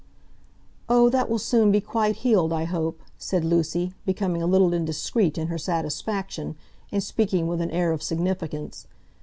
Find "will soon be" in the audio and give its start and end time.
1.29-1.79